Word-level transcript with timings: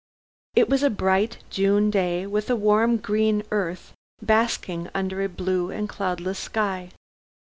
It 0.55 0.67
was 0.67 0.81
a 0.81 0.89
bright 0.89 1.37
June 1.51 1.91
day 1.91 2.25
with 2.25 2.49
a 2.49 2.55
warm 2.55 2.97
green 2.97 3.43
earth 3.51 3.93
basking 4.19 4.89
under 4.95 5.21
a 5.21 5.29
blue 5.29 5.69
and 5.69 5.87
cloudless 5.87 6.39
sky. 6.39 6.89